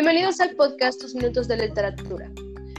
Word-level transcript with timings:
Bienvenidos 0.00 0.40
al 0.40 0.50
podcast 0.50 1.00
Tus 1.00 1.16
Minutos 1.16 1.48
de 1.48 1.56
Literatura. 1.56 2.30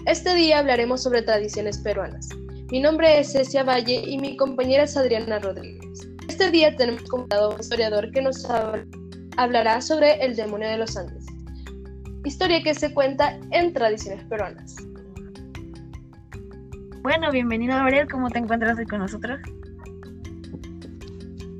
Este 0.05 0.33
día 0.35 0.59
hablaremos 0.59 1.03
sobre 1.03 1.21
tradiciones 1.21 1.77
peruanas. 1.79 2.29
Mi 2.71 2.79
nombre 2.79 3.19
es 3.19 3.33
Cecia 3.33 3.65
Valle 3.65 4.01
y 4.07 4.17
mi 4.17 4.37
compañera 4.37 4.83
es 4.83 4.95
Adriana 4.95 5.37
Rodríguez. 5.39 6.07
Este 6.29 6.49
día 6.49 6.73
tenemos 6.77 7.03
como 7.09 7.25
un 7.25 7.59
historiador 7.59 8.09
que 8.11 8.21
nos 8.21 8.47
hablará 9.35 9.81
sobre 9.81 10.13
el 10.25 10.37
demonio 10.37 10.69
de 10.69 10.77
los 10.77 10.95
Andes, 10.95 11.25
historia 12.23 12.63
que 12.63 12.73
se 12.73 12.93
cuenta 12.93 13.37
en 13.51 13.73
tradiciones 13.73 14.23
peruanas. 14.23 14.77
Bueno, 17.01 17.33
bienvenido 17.33 17.75
Gabriel, 17.75 18.07
¿cómo 18.09 18.29
te 18.29 18.39
encuentras 18.39 18.79
hoy 18.79 18.85
con 18.85 18.99
nosotros? 18.99 19.41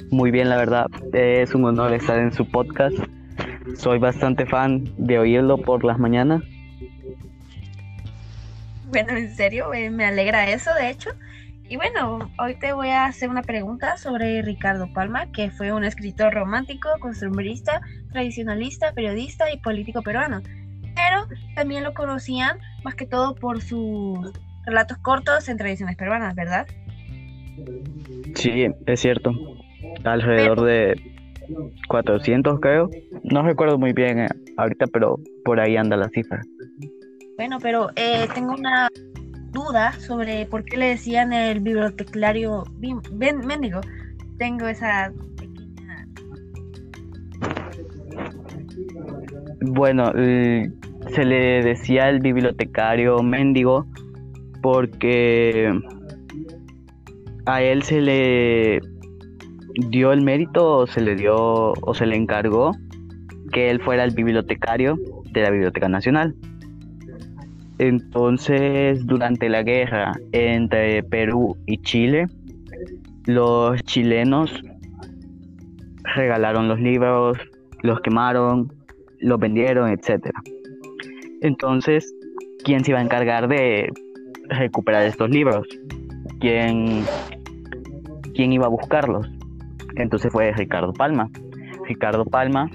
Muy 0.09 0.31
bien, 0.31 0.47
la 0.47 0.55
verdad, 0.55 0.85
es 1.11 1.53
un 1.53 1.65
honor 1.65 1.91
estar 1.91 2.17
en 2.17 2.31
su 2.31 2.49
podcast 2.49 2.95
soy 3.75 3.99
bastante 3.99 4.45
fan 4.45 4.83
de 4.97 5.19
oírlo 5.19 5.57
por 5.57 5.83
las 5.83 5.99
mañanas. 5.99 6.43
Bueno, 8.89 9.15
en 9.15 9.35
serio, 9.35 9.73
eh, 9.73 9.89
me 9.89 10.05
alegra 10.05 10.49
eso, 10.49 10.73
de 10.73 10.89
hecho. 10.89 11.11
Y 11.69 11.75
bueno, 11.75 12.31
hoy 12.39 12.55
te 12.55 12.73
voy 12.73 12.89
a 12.89 13.05
hacer 13.05 13.29
una 13.29 13.43
pregunta 13.43 13.97
sobre 13.97 14.41
Ricardo 14.41 14.91
Palma, 14.91 15.31
que 15.31 15.51
fue 15.51 15.71
un 15.71 15.83
escritor 15.83 16.33
romántico, 16.33 16.89
costumbrista, 16.99 17.81
tradicionalista, 18.11 18.93
periodista 18.93 19.51
y 19.53 19.57
político 19.57 20.01
peruano. 20.01 20.41
Pero 20.95 21.27
también 21.53 21.83
lo 21.83 21.93
conocían 21.93 22.57
más 22.83 22.95
que 22.95 23.05
todo 23.05 23.35
por 23.35 23.61
sus 23.61 24.31
relatos 24.65 24.97
cortos 24.97 25.47
en 25.47 25.57
tradiciones 25.57 25.95
peruanas, 25.95 26.33
¿verdad? 26.33 26.65
Sí, 28.33 28.65
es 28.87 28.99
cierto. 28.99 29.31
Alrededor 30.03 30.61
de 30.61 31.18
400 31.87 32.59
creo. 32.59 32.89
No 33.23 33.43
recuerdo 33.43 33.77
muy 33.77 33.93
bien 33.93 34.19
eh, 34.19 34.27
ahorita, 34.57 34.87
pero 34.87 35.19
por 35.43 35.59
ahí 35.59 35.77
anda 35.77 35.97
la 35.97 36.09
cifra. 36.09 36.41
Bueno, 37.37 37.57
pero 37.61 37.89
eh, 37.95 38.27
tengo 38.33 38.53
una 38.53 38.89
duda 39.51 39.93
sobre 39.93 40.45
por 40.45 40.63
qué 40.63 40.77
le 40.77 40.87
decían 40.87 41.33
el 41.33 41.59
bibliotecario 41.61 42.63
mendigo. 43.11 43.81
Tengo 44.37 44.67
esa 44.67 45.11
pequeña... 45.37 46.07
Bueno, 49.61 50.11
se 50.11 51.25
le 51.25 51.63
decía 51.63 52.09
el 52.09 52.19
bibliotecario 52.19 53.21
mendigo 53.23 53.85
porque 54.61 55.71
a 57.45 57.61
él 57.61 57.83
se 57.83 58.01
le 58.01 58.81
dio 59.87 60.11
el 60.11 60.21
mérito 60.21 60.77
o 60.77 60.87
se 60.87 61.01
le 61.01 61.15
dio 61.15 61.73
o 61.73 61.93
se 61.93 62.05
le 62.05 62.15
encargó 62.15 62.75
que 63.51 63.69
él 63.69 63.81
fuera 63.81 64.03
el 64.03 64.11
bibliotecario 64.11 64.97
de 65.31 65.41
la 65.41 65.49
Biblioteca 65.49 65.89
Nacional. 65.89 66.35
Entonces, 67.79 69.05
durante 69.05 69.47
la 69.47 69.63
guerra 69.63 70.11
entre 70.33 71.01
Perú 71.03 71.57
y 71.65 71.77
Chile, 71.77 72.27
los 73.25 73.81
chilenos 73.83 74.51
regalaron 76.15 76.67
los 76.67 76.79
libros, 76.79 77.37
los 77.81 78.01
quemaron, 78.01 78.71
los 79.19 79.39
vendieron, 79.39 79.89
etc. 79.89 80.31
Entonces, 81.41 82.13
¿quién 82.63 82.83
se 82.83 82.91
iba 82.91 82.99
a 82.99 83.03
encargar 83.03 83.47
de 83.47 83.89
recuperar 84.49 85.03
estos 85.03 85.29
libros? 85.29 85.65
¿Quién, 86.39 87.05
quién 88.33 88.51
iba 88.51 88.65
a 88.65 88.69
buscarlos? 88.69 89.29
Entonces 89.99 90.31
fue 90.31 90.51
Ricardo 90.53 90.93
Palma. 90.93 91.29
Ricardo 91.87 92.25
Palma 92.25 92.69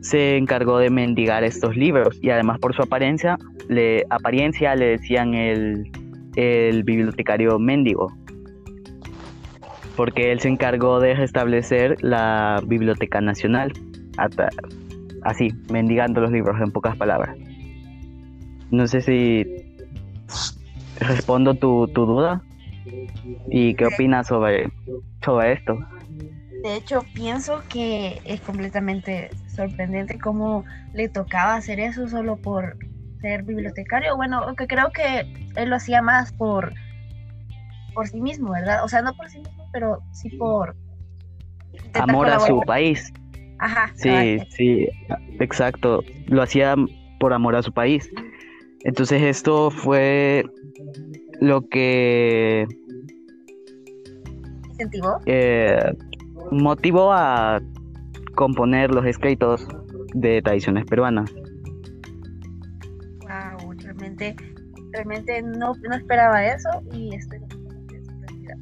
se 0.00 0.36
encargó 0.36 0.78
de 0.78 0.90
mendigar 0.90 1.44
estos 1.44 1.76
libros 1.76 2.18
y 2.22 2.30
además 2.30 2.58
por 2.58 2.74
su 2.74 2.82
apariencia 2.82 3.38
le, 3.68 4.04
apariencia 4.10 4.74
le 4.74 4.86
decían 4.86 5.34
el, 5.34 5.90
el 6.36 6.82
bibliotecario 6.84 7.58
mendigo 7.58 8.08
porque 10.00 10.32
él 10.32 10.40
se 10.40 10.48
encargó 10.48 10.98
de 10.98 11.12
restablecer 11.12 12.02
la 12.02 12.62
Biblioteca 12.66 13.20
Nacional, 13.20 13.70
así, 15.22 15.48
mendigando 15.70 16.22
los 16.22 16.30
libros 16.30 16.58
en 16.58 16.72
pocas 16.72 16.96
palabras. 16.96 17.36
No 18.70 18.86
sé 18.86 19.02
si 19.02 19.44
respondo 20.98 21.52
tu, 21.52 21.86
tu 21.88 22.06
duda. 22.06 22.42
¿Y 23.50 23.74
qué 23.74 23.86
opinas 23.86 24.26
sobre, 24.28 24.70
sobre 25.24 25.52
esto? 25.52 25.78
De 26.62 26.76
hecho, 26.76 27.00
pienso 27.14 27.62
que 27.68 28.20
es 28.24 28.40
completamente 28.40 29.30
sorprendente 29.48 30.18
cómo 30.18 30.64
le 30.92 31.08
tocaba 31.08 31.54
hacer 31.54 31.80
eso 31.80 32.06
solo 32.08 32.36
por 32.36 32.76
ser 33.20 33.44
bibliotecario. 33.44 34.16
Bueno, 34.16 34.54
que 34.56 34.66
creo 34.66 34.90
que 34.90 35.20
él 35.56 35.70
lo 35.70 35.76
hacía 35.76 36.02
más 36.02 36.32
por, 36.32 36.72
por 37.94 38.08
sí 38.08 38.20
mismo, 38.20 38.52
¿verdad? 38.52 38.84
O 38.84 38.88
sea, 38.88 39.02
no 39.02 39.14
por 39.14 39.30
sí 39.30 39.38
mismo, 39.38 39.68
pero 39.72 40.00
sí 40.12 40.30
por... 40.30 40.76
Amor 41.94 42.28
a 42.28 42.40
su 42.40 42.60
país. 42.62 43.12
Ajá. 43.58 43.92
Sí, 43.94 44.38
sí, 44.50 44.88
exacto. 45.38 46.02
Lo 46.26 46.42
hacía 46.42 46.74
por 47.18 47.32
amor 47.32 47.56
a 47.56 47.62
su 47.62 47.72
país. 47.72 48.10
Entonces 48.84 49.22
esto 49.22 49.70
fue 49.70 50.44
lo 51.40 51.66
que 51.68 52.66
incentivó 54.68 55.18
eh, 55.26 55.92
motivó 56.50 57.12
a 57.12 57.60
componer 58.34 58.94
los 58.94 59.04
escritos 59.06 59.66
de 60.14 60.42
tradiciones 60.42 60.84
peruanas. 60.84 61.32
Wow, 63.22 63.72
realmente, 63.78 64.36
realmente 64.92 65.42
no, 65.42 65.72
no 65.74 65.94
esperaba 65.94 66.44
eso 66.44 66.68
y 66.92 67.14
estoy 67.14 67.38
sorprendida. 68.04 68.56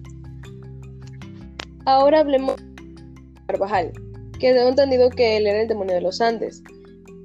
Ahora 1.85 2.21
hablemos 2.21 2.57
de 2.57 3.41
Carvajal, 3.47 3.93
que 4.39 4.53
tengo 4.53 4.69
entendido 4.69 5.11
que 5.11 5.37
él 5.37 5.47
era 5.47 5.63
el 5.63 5.69
demonio 5.69 5.95
de 5.95 6.03
los 6.03 6.21
Andes, 6.21 6.63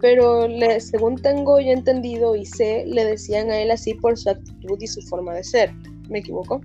pero 0.04 0.50
le, 0.50 0.82
según 0.82 1.16
tengo 1.16 1.62
yo 1.62 1.72
entendido 1.72 2.36
y 2.36 2.44
sé, 2.44 2.84
le 2.86 3.06
decían 3.06 3.50
a 3.50 3.62
él 3.62 3.72
así 3.72 3.94
por 3.94 4.18
su 4.18 4.32
actitud 4.32 4.78
y 4.82 4.86
su 4.86 5.02
forma 5.04 5.34
de 5.34 5.46
ser. 5.46 5.72
¿Me 6.10 6.20
equivoco? 6.20 6.60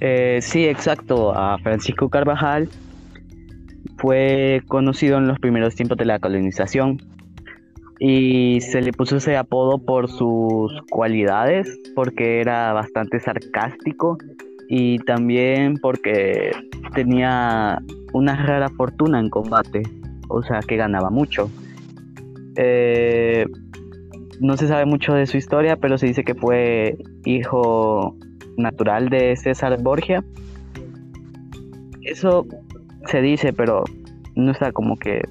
Eh, 0.00 0.40
sí, 0.42 0.66
exacto. 0.66 1.32
A 1.32 1.56
Francisco 1.58 2.08
Carvajal 2.08 2.68
fue 3.98 4.60
conocido 4.66 5.18
en 5.18 5.28
los 5.28 5.38
primeros 5.38 5.76
tiempos 5.76 5.96
de 5.98 6.06
la 6.06 6.18
colonización 6.18 7.00
y 8.00 8.60
se 8.60 8.82
le 8.82 8.92
puso 8.92 9.18
ese 9.18 9.36
apodo 9.36 9.78
por 9.78 10.10
sus 10.10 10.72
cualidades, 10.90 11.68
porque 11.94 12.40
era 12.40 12.72
bastante 12.72 13.20
sarcástico 13.20 14.18
y 14.68 14.98
también 15.04 15.76
porque 15.80 16.50
tenía 16.92 17.78
una 18.12 18.34
rara 18.34 18.68
fortuna 18.70 19.20
en 19.20 19.30
combate, 19.30 19.84
o 20.32 20.42
sea 20.42 20.60
que 20.60 20.76
ganaba 20.76 21.10
mucho. 21.10 21.50
Eh, 22.56 23.46
no 24.40 24.56
se 24.56 24.66
sabe 24.66 24.86
mucho 24.86 25.14
de 25.14 25.26
su 25.26 25.36
historia, 25.36 25.76
pero 25.76 25.98
se 25.98 26.06
dice 26.06 26.24
que 26.24 26.34
fue 26.34 26.98
hijo 27.24 28.16
natural 28.56 29.08
de 29.08 29.36
César 29.36 29.80
Borgia. 29.80 30.24
Eso 32.02 32.46
se 33.06 33.22
dice, 33.22 33.52
pero 33.52 33.84
no 34.34 34.52
está 34.52 34.72
como 34.72 34.96
que 34.96 35.22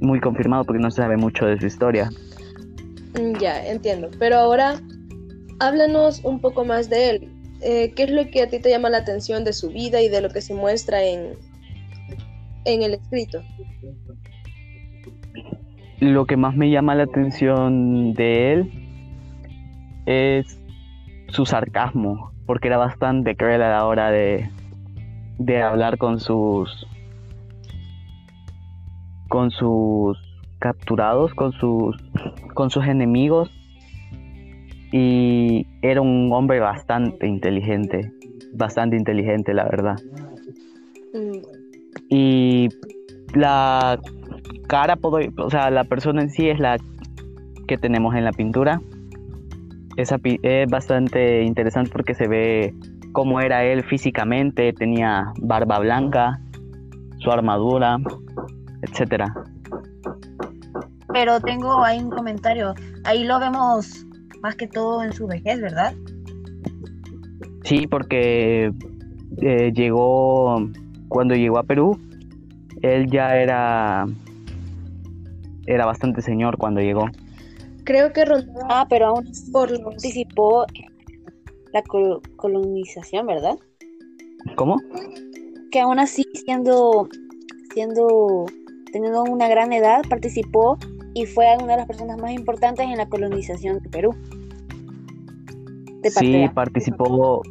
muy 0.00 0.20
confirmado 0.20 0.64
porque 0.64 0.80
no 0.80 0.90
se 0.90 1.02
sabe 1.02 1.16
mucho 1.16 1.46
de 1.46 1.58
su 1.60 1.66
historia. 1.66 2.10
Mm, 3.18 3.38
ya, 3.38 3.66
entiendo. 3.66 4.10
Pero 4.18 4.36
ahora 4.36 4.80
háblanos 5.60 6.24
un 6.24 6.40
poco 6.40 6.64
más 6.64 6.88
de 6.90 7.10
él. 7.10 7.28
Eh, 7.60 7.92
¿Qué 7.94 8.04
es 8.04 8.10
lo 8.10 8.28
que 8.30 8.42
a 8.42 8.48
ti 8.48 8.58
te 8.58 8.70
llama 8.70 8.90
la 8.90 8.98
atención 8.98 9.44
de 9.44 9.52
su 9.52 9.70
vida 9.70 10.02
y 10.02 10.08
de 10.08 10.20
lo 10.20 10.28
que 10.28 10.40
se 10.40 10.54
muestra 10.54 11.02
en, 11.02 11.36
en 12.64 12.82
el 12.82 12.94
escrito? 12.94 13.42
Lo 16.04 16.26
que 16.26 16.36
más 16.36 16.54
me 16.54 16.68
llama 16.68 16.94
la 16.94 17.04
atención 17.04 18.12
de 18.12 18.52
él 18.52 18.70
es 20.04 20.60
su 21.28 21.46
sarcasmo, 21.46 22.30
porque 22.44 22.68
era 22.68 22.76
bastante 22.76 23.34
cruel 23.36 23.62
a 23.62 23.70
la 23.70 23.86
hora 23.86 24.10
de, 24.10 24.50
de 25.38 25.62
hablar 25.62 25.96
con 25.96 26.20
sus 26.20 26.86
con 29.28 29.50
sus 29.50 30.18
capturados, 30.58 31.32
con 31.32 31.52
sus 31.52 31.96
con 32.52 32.68
sus 32.68 32.84
enemigos 32.86 33.50
y 34.92 35.66
era 35.80 36.02
un 36.02 36.30
hombre 36.34 36.60
bastante 36.60 37.26
inteligente, 37.26 38.12
bastante 38.52 38.96
inteligente 38.96 39.54
la 39.54 39.64
verdad. 39.64 39.96
Mm. 41.14 41.38
Y 42.10 42.68
la 43.32 43.98
cara, 44.66 44.98
o 45.02 45.50
sea, 45.50 45.70
la 45.70 45.84
persona 45.84 46.22
en 46.22 46.30
sí 46.30 46.48
es 46.48 46.58
la 46.58 46.78
que 47.66 47.78
tenemos 47.78 48.14
en 48.14 48.24
la 48.24 48.32
pintura, 48.32 48.80
es, 49.96 50.12
es 50.42 50.70
bastante 50.70 51.42
interesante 51.42 51.90
porque 51.90 52.14
se 52.14 52.28
ve 52.28 52.74
cómo 53.12 53.40
era 53.40 53.64
él 53.64 53.84
físicamente, 53.84 54.72
tenía 54.72 55.32
barba 55.38 55.78
blanca, 55.78 56.40
su 57.18 57.30
armadura, 57.30 57.98
etcétera. 58.82 59.32
pero 61.12 61.40
tengo 61.40 61.82
ahí 61.84 62.00
un 62.00 62.10
comentario. 62.10 62.74
Ahí 63.04 63.24
lo 63.24 63.38
vemos 63.38 64.04
más 64.42 64.56
que 64.56 64.66
todo 64.66 65.02
en 65.02 65.12
su 65.12 65.26
vejez, 65.26 65.60
¿verdad? 65.60 65.94
Sí, 67.62 67.86
porque 67.86 68.72
eh, 69.40 69.72
llegó, 69.72 70.68
cuando 71.08 71.34
llegó 71.34 71.58
a 71.58 71.62
Perú, 71.62 71.98
él 72.82 73.06
ya 73.10 73.36
era, 73.36 74.04
era 75.66 75.86
bastante 75.86 76.22
señor 76.22 76.56
cuando 76.58 76.80
llegó. 76.80 77.06
Creo 77.84 78.12
que 78.12 78.24
rondaba 78.24 78.66
Ah, 78.70 78.86
pero 78.88 79.06
aún 79.06 79.30
por 79.52 79.70
los... 79.70 79.80
participó 79.80 80.64
en 80.74 80.92
la 81.72 81.82
col- 81.82 82.20
colonización, 82.36 83.26
¿verdad? 83.26 83.56
¿Cómo? 84.56 84.76
Que 85.70 85.80
aún 85.80 85.98
así, 85.98 86.24
siendo, 86.34 87.08
siendo, 87.72 88.46
teniendo 88.92 89.24
una 89.24 89.48
gran 89.48 89.72
edad, 89.72 90.02
participó 90.08 90.78
y 91.14 91.26
fue 91.26 91.46
una 91.62 91.72
de 91.72 91.78
las 91.78 91.86
personas 91.86 92.18
más 92.20 92.32
importantes 92.32 92.86
en 92.86 92.96
la 92.96 93.06
colonización 93.08 93.80
de 93.80 93.88
Perú. 93.88 94.14
De 96.02 96.10
Sí, 96.10 96.46
participó 96.54 97.42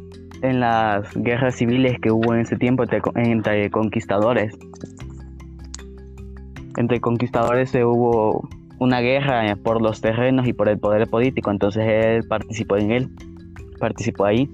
en 0.42 0.60
las 0.60 1.12
guerras 1.14 1.56
civiles 1.56 1.98
que 2.00 2.10
hubo 2.12 2.34
en 2.34 2.40
ese 2.40 2.56
tiempo 2.56 2.82
entre, 2.84 3.00
entre 3.16 3.70
conquistadores. 3.70 4.54
Entre 6.76 7.00
conquistadores 7.00 7.70
se 7.70 7.84
hubo 7.84 8.48
una 8.78 9.00
guerra 9.00 9.46
eh, 9.46 9.56
por 9.56 9.80
los 9.80 10.00
terrenos 10.00 10.46
y 10.46 10.52
por 10.52 10.68
el 10.68 10.78
poder 10.78 11.08
político, 11.08 11.50
entonces 11.50 11.84
él 11.86 12.26
participó 12.28 12.76
en 12.76 12.90
él, 12.90 13.10
participó 13.78 14.24
ahí. 14.24 14.50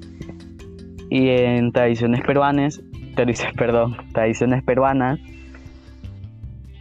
Y 1.08 1.28
en 1.28 1.72
tradiciones 1.72 2.22
peruanas, 2.22 2.80
tradiciones, 3.16 3.54
perdón, 3.56 3.96
tradiciones 4.12 4.62
peruanas 4.62 5.18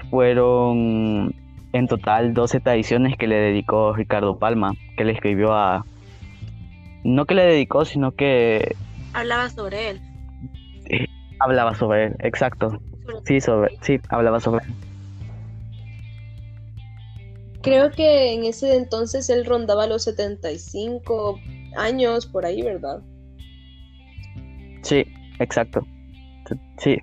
fueron 0.09 1.33
en 1.71 1.87
total 1.87 2.33
12 2.33 2.59
tradiciones 2.59 3.15
que 3.17 3.27
le 3.27 3.35
dedicó 3.35 3.93
Ricardo 3.93 4.37
Palma, 4.37 4.73
que 4.97 5.05
le 5.05 5.13
escribió 5.13 5.53
a 5.53 5.85
no 7.03 7.25
que 7.25 7.35
le 7.35 7.45
dedicó, 7.45 7.85
sino 7.85 8.11
que 8.11 8.75
Hablaba 9.13 9.49
sobre 9.49 9.89
él. 9.89 10.01
hablaba 11.39 11.73
sobre 11.73 12.05
él, 12.07 12.15
exacto. 12.19 12.79
Sí, 13.25 13.41
sobre, 13.41 13.75
sí, 13.81 13.99
hablaba 14.09 14.39
sobre 14.39 14.65
él. 14.65 14.88
Creo 17.61 17.91
que 17.91 18.33
en 18.33 18.45
ese 18.45 18.75
entonces 18.75 19.29
él 19.29 19.45
rondaba 19.45 19.85
los 19.87 20.03
75 20.03 21.39
años 21.75 22.25
por 22.25 22.45
ahí, 22.45 22.61
¿verdad? 22.61 23.01
Sí, 24.81 25.05
exacto. 25.39 25.85
Sí, 26.77 26.97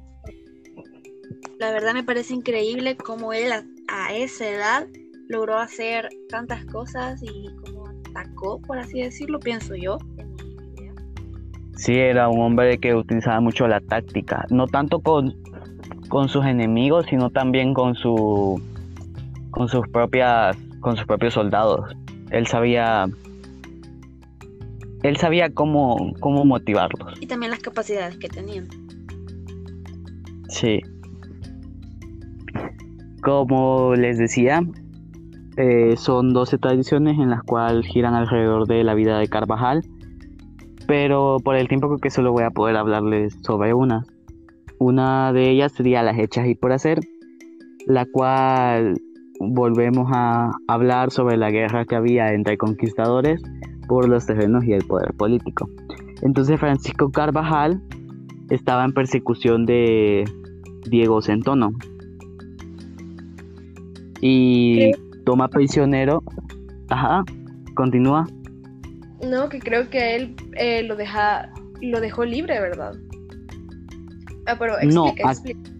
La 1.60 1.70
verdad 1.70 1.94
me 1.94 2.02
parece 2.02 2.34
increíble 2.34 2.96
cómo 2.96 3.32
él 3.32 3.52
a, 3.52 3.62
a 3.88 4.14
esa 4.14 4.48
edad 4.48 4.86
logró 5.28 5.58
hacer 5.58 6.08
tantas 6.28 6.64
cosas 6.66 7.22
y 7.22 7.48
cómo 7.64 7.86
atacó, 8.10 8.60
por 8.62 8.78
así 8.78 9.00
decirlo, 9.00 9.38
pienso 9.38 9.74
yo. 9.74 9.98
sí, 11.76 11.94
era 11.94 12.28
un 12.28 12.40
hombre 12.40 12.78
que 12.78 12.94
utilizaba 12.94 13.40
mucho 13.40 13.68
la 13.68 13.80
táctica, 13.80 14.46
no 14.50 14.66
tanto 14.66 15.00
con, 15.00 15.34
con 16.08 16.28
sus 16.28 16.44
enemigos, 16.46 17.06
sino 17.08 17.30
también 17.30 17.74
con 17.74 17.94
su 17.94 18.60
con 19.56 19.68
sus 19.68 19.88
propias 19.88 20.54
con 20.80 20.96
sus 20.96 21.06
propios 21.06 21.32
soldados. 21.32 21.96
Él 22.30 22.46
sabía 22.46 23.06
él 25.02 25.16
sabía 25.16 25.48
cómo 25.48 26.12
cómo 26.20 26.44
motivarlos. 26.44 27.14
Y 27.22 27.26
también 27.26 27.50
las 27.50 27.60
capacidades 27.60 28.18
que 28.18 28.28
tenían. 28.28 28.68
Sí. 30.50 30.80
Como 33.22 33.94
les 33.94 34.18
decía, 34.18 34.60
eh, 35.56 35.94
son 35.96 36.34
12 36.34 36.58
tradiciones 36.58 37.18
en 37.18 37.30
las 37.30 37.42
cuales 37.42 37.86
giran 37.86 38.12
alrededor 38.12 38.66
de 38.66 38.84
la 38.84 38.92
vida 38.92 39.18
de 39.18 39.26
Carvajal, 39.26 39.82
pero 40.86 41.38
por 41.42 41.56
el 41.56 41.66
tiempo 41.66 41.88
creo 41.88 41.98
que 41.98 42.10
solo 42.10 42.32
voy 42.32 42.44
a 42.44 42.50
poder 42.50 42.76
hablarles 42.76 43.38
sobre 43.40 43.72
una. 43.72 44.04
Una 44.78 45.32
de 45.32 45.50
ellas 45.50 45.72
sería 45.72 46.02
las 46.02 46.18
hechas 46.18 46.46
y 46.46 46.54
por 46.54 46.72
hacer, 46.72 47.00
la 47.86 48.04
cual 48.04 49.00
volvemos 49.40 50.08
a 50.12 50.50
hablar 50.68 51.10
sobre 51.10 51.36
la 51.36 51.50
guerra 51.50 51.84
que 51.84 51.94
había 51.96 52.32
entre 52.32 52.56
conquistadores 52.58 53.40
por 53.88 54.08
los 54.08 54.26
terrenos 54.26 54.64
y 54.64 54.72
el 54.72 54.84
poder 54.84 55.12
político. 55.14 55.68
Entonces 56.22 56.58
Francisco 56.58 57.10
Carvajal 57.10 57.82
estaba 58.50 58.84
en 58.84 58.92
persecución 58.92 59.66
de 59.66 60.24
Diego 60.88 61.20
Centono 61.22 61.70
y 64.20 64.92
toma 65.24 65.48
prisionero. 65.48 66.22
Ajá, 66.88 67.24
continúa. 67.74 68.26
No, 69.28 69.48
que 69.48 69.58
creo 69.58 69.88
que 69.90 70.16
él 70.16 70.34
eh, 70.56 70.82
lo 70.82 70.96
deja, 70.96 71.50
lo 71.80 72.00
dejó 72.00 72.24
libre, 72.24 72.60
¿verdad? 72.60 72.94
Ah, 74.46 74.56
pero 74.58 74.74
No, 74.84 75.06
explica, 75.08 75.28
a- 75.28 75.32
explica. 75.32 75.70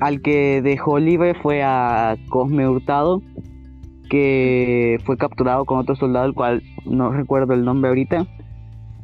Al 0.00 0.20
que 0.20 0.62
dejó 0.62 0.98
libre 0.98 1.34
fue 1.34 1.62
a 1.62 2.16
Cosme 2.28 2.68
Hurtado, 2.68 3.22
que 4.08 4.98
fue 5.04 5.16
capturado 5.16 5.64
con 5.64 5.78
otro 5.78 5.96
soldado, 5.96 6.26
el 6.26 6.34
cual 6.34 6.62
no 6.84 7.10
recuerdo 7.10 7.54
el 7.54 7.64
nombre 7.64 7.88
ahorita, 7.88 8.26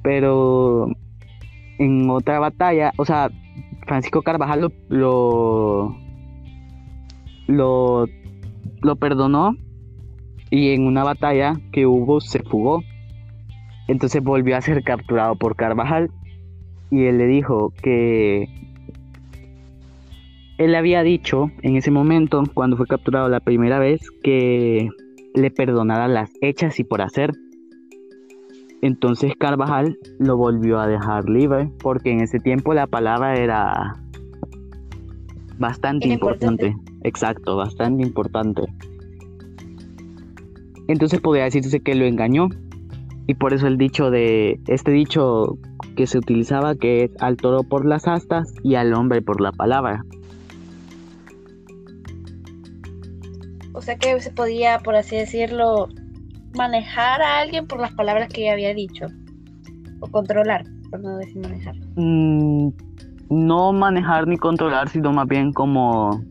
pero 0.02 0.88
en 1.78 2.08
otra 2.10 2.38
batalla, 2.38 2.92
o 2.96 3.04
sea, 3.04 3.30
Francisco 3.86 4.22
Carvajal 4.22 4.60
lo, 4.60 4.72
lo, 4.88 5.96
lo, 7.46 8.06
lo 8.82 8.96
perdonó 8.96 9.56
y 10.50 10.70
en 10.70 10.86
una 10.86 11.04
batalla 11.04 11.60
que 11.72 11.86
hubo 11.86 12.20
se 12.20 12.42
fugó. 12.42 12.82
Entonces 13.88 14.22
volvió 14.22 14.56
a 14.56 14.60
ser 14.60 14.82
capturado 14.84 15.34
por 15.34 15.56
Carvajal 15.56 16.10
y 16.90 17.04
él 17.04 17.18
le 17.18 17.26
dijo 17.26 17.72
que 17.82 18.48
él 20.64 20.74
había 20.76 21.02
dicho 21.02 21.50
en 21.62 21.76
ese 21.76 21.90
momento, 21.90 22.42
cuando 22.54 22.76
fue 22.76 22.86
capturado 22.86 23.28
la 23.28 23.40
primera 23.40 23.78
vez, 23.78 24.00
que 24.22 24.88
le 25.34 25.50
perdonara 25.50 26.06
las 26.06 26.30
hechas 26.40 26.78
y 26.78 26.84
por 26.84 27.02
hacer. 27.02 27.32
Entonces 28.80 29.32
Carvajal 29.38 29.98
lo 30.18 30.36
volvió 30.36 30.78
a 30.78 30.86
dejar 30.86 31.28
libre, 31.28 31.70
porque 31.82 32.12
en 32.12 32.20
ese 32.20 32.38
tiempo 32.38 32.74
la 32.74 32.86
palabra 32.86 33.34
era 33.34 33.94
bastante 35.58 36.08
importante. 36.08 36.76
Exacto, 37.02 37.56
bastante 37.56 38.04
importante. 38.04 38.62
Entonces 40.86 41.20
podría 41.20 41.44
decirse 41.44 41.80
que 41.80 41.94
lo 41.94 42.04
engañó. 42.04 42.48
Y 43.26 43.34
por 43.34 43.52
eso 43.52 43.68
el 43.68 43.78
dicho 43.78 44.10
de, 44.10 44.60
este 44.66 44.90
dicho 44.90 45.56
que 45.96 46.06
se 46.06 46.18
utilizaba 46.18 46.74
que 46.74 47.04
es 47.04 47.10
al 47.20 47.36
toro 47.36 47.62
por 47.62 47.84
las 47.84 48.08
astas 48.08 48.52
y 48.62 48.74
al 48.74 48.92
hombre 48.94 49.22
por 49.22 49.40
la 49.40 49.52
palabra. 49.52 50.04
O 53.82 53.84
sea 53.84 53.96
que 53.96 54.20
se 54.20 54.30
podía, 54.30 54.78
por 54.78 54.94
así 54.94 55.16
decirlo, 55.16 55.88
manejar 56.54 57.20
a 57.20 57.40
alguien 57.40 57.66
por 57.66 57.80
las 57.80 57.92
palabras 57.92 58.28
que 58.28 58.42
ella 58.42 58.52
había 58.52 58.72
dicho. 58.74 59.06
O 59.98 60.06
controlar, 60.06 60.62
por 60.88 61.00
no 61.00 61.16
decir 61.16 61.38
manejar. 61.38 61.74
Mm, 61.96 62.68
no 63.28 63.72
manejar 63.72 64.28
ni 64.28 64.36
controlar, 64.36 64.88
sino 64.88 65.12
más 65.12 65.26
bien 65.26 65.52
como 65.52 66.24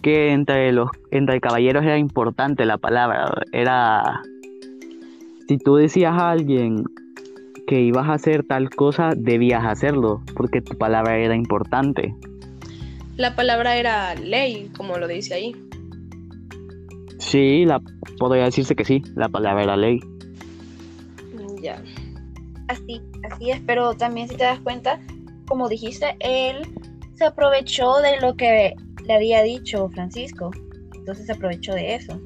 que 0.00 0.32
entre 0.32 0.72
los 0.72 0.88
entre 1.10 1.38
caballeros 1.38 1.84
era 1.84 1.98
importante 1.98 2.64
la 2.64 2.78
palabra. 2.78 3.30
Era 3.52 4.22
si 5.48 5.58
tú 5.58 5.76
decías 5.76 6.14
a 6.14 6.30
alguien 6.30 6.82
que 7.66 7.82
ibas 7.82 8.08
a 8.08 8.14
hacer 8.14 8.42
tal 8.42 8.70
cosa, 8.70 9.10
debías 9.14 9.66
hacerlo, 9.66 10.22
porque 10.34 10.62
tu 10.62 10.78
palabra 10.78 11.18
era 11.18 11.36
importante. 11.36 12.14
La 13.18 13.36
palabra 13.36 13.76
era 13.76 14.14
ley, 14.14 14.70
como 14.74 14.96
lo 14.96 15.06
dice 15.06 15.34
ahí. 15.34 15.54
Sí, 17.32 17.64
la 17.64 17.80
podría 18.18 18.44
decirse 18.44 18.76
que 18.76 18.84
sí, 18.84 19.02
la 19.16 19.26
palabra 19.30 19.62
era 19.62 19.74
ley. 19.76 19.98
Mm, 21.34 21.62
Ya. 21.62 21.82
Así, 22.68 23.00
así 23.30 23.50
es, 23.50 23.60
pero 23.66 23.94
también 23.94 24.28
si 24.28 24.36
te 24.36 24.44
das 24.44 24.60
cuenta, 24.60 25.00
como 25.46 25.68
dijiste, 25.68 26.14
él 26.20 26.56
se 27.14 27.24
aprovechó 27.24 28.00
de 28.02 28.20
lo 28.20 28.34
que 28.36 28.74
le 29.06 29.14
había 29.14 29.42
dicho 29.42 29.88
Francisco. 29.90 30.50
Entonces 30.94 31.24
se 31.26 31.32
aprovechó 31.32 31.72
de 31.74 31.94
eso. 31.94 32.20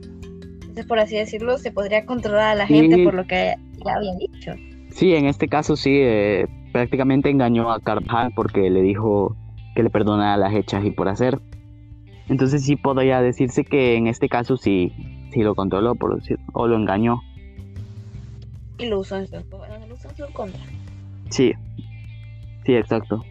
Entonces, 0.60 0.86
por 0.86 0.98
así 0.98 1.16
decirlo, 1.16 1.56
se 1.58 1.70
podría 1.70 2.04
controlar 2.04 2.48
a 2.50 2.54
la 2.56 2.66
gente 2.66 2.96
Sí. 2.96 3.04
por 3.04 3.14
lo 3.14 3.24
que 3.26 3.54
le 3.84 3.90
había 3.90 4.12
dicho. 4.16 4.52
Sí, 4.90 5.14
en 5.14 5.26
este 5.26 5.46
caso 5.48 5.76
sí, 5.76 5.90
eh, 5.94 6.46
prácticamente 6.72 7.30
engañó 7.30 7.70
a 7.72 7.80
Carvajal 7.80 8.32
porque 8.34 8.68
le 8.70 8.82
dijo 8.82 9.36
que 9.76 9.82
le 9.84 9.90
perdonara 9.90 10.36
las 10.36 10.52
hechas 10.54 10.84
y 10.84 10.90
por 10.90 11.08
hacer. 11.08 11.40
Entonces 12.28 12.64
sí 12.64 12.76
podría 12.76 13.20
decirse 13.20 13.64
que 13.64 13.96
en 13.96 14.06
este 14.06 14.28
caso 14.28 14.56
sí, 14.56 14.92
sí 15.32 15.42
lo 15.42 15.54
controló, 15.54 15.94
por 15.94 16.16
decir, 16.16 16.38
o 16.52 16.66
lo 16.66 16.76
engañó. 16.76 17.20
Y 18.78 18.86
lo 18.86 19.00
usó 19.00 19.16
en 19.16 19.26
su, 19.26 19.36
bueno, 19.50 19.86
lo 19.86 19.94
usó 19.94 20.08
en 20.08 20.16
su 20.16 20.32
contra. 20.32 20.60
Sí, 21.30 21.52
sí, 22.64 22.74
exacto. 22.74 23.24